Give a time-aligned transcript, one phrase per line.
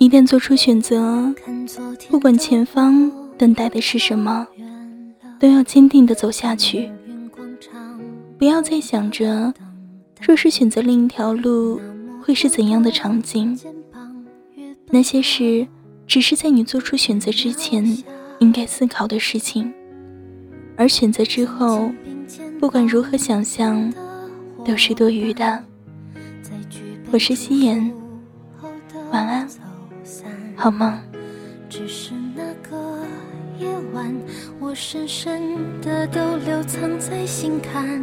[0.00, 1.34] 一旦做出选择，
[2.08, 4.46] 不管前方等待的是什么，
[5.38, 6.90] 都要坚定的走下去。
[8.38, 9.52] 不要再想着，
[10.20, 11.80] 若是选择另一条路，
[12.22, 13.58] 会是怎样的场景。
[14.90, 15.66] 那些事，
[16.06, 17.84] 只是在你做出选择之前
[18.38, 19.72] 应该思考的事情，
[20.76, 21.90] 而选择之后，
[22.58, 23.92] 不管如何想象，
[24.64, 25.62] 都是多余的。
[27.10, 27.92] 我是夕颜，
[29.10, 29.48] 晚安。
[30.56, 30.98] 好梦？
[31.70, 32.98] 只是那个
[33.58, 34.14] 夜晚，
[34.58, 38.02] 我深深的都留藏在心坎。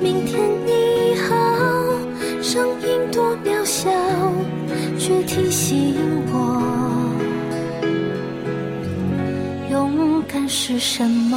[0.00, 1.34] 明天你好，
[2.42, 3.90] 声音多渺小，
[4.98, 5.96] 却提醒
[6.32, 6.62] 我，
[9.70, 11.36] 勇敢是什么。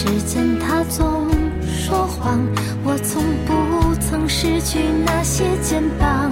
[0.00, 1.28] 时间它总
[1.62, 2.40] 说谎，
[2.82, 6.29] 我从不曾失去那些肩膀。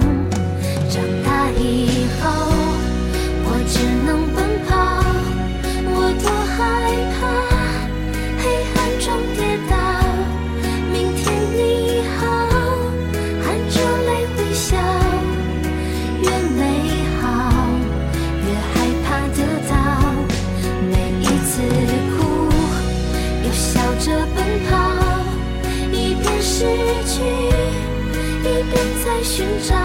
[29.23, 29.75] 寻找。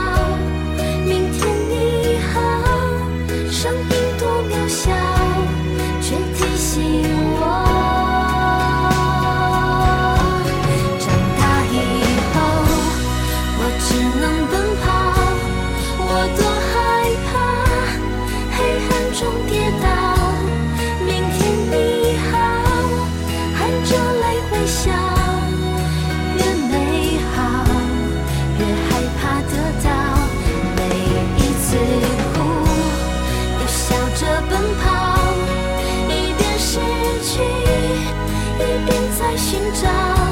[1.04, 2.40] 明天你好，
[3.50, 4.90] 声音多渺小，
[39.36, 40.23] 寻找